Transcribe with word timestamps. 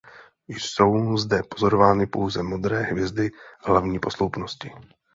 Jsou 0.47 1.17
zde 1.17 1.43
pozorovány 1.49 2.07
pouze 2.07 2.43
modré 2.43 2.81
hvězdy 2.81 3.31
hlavní 3.65 3.99
posloupnosti. 3.99 4.71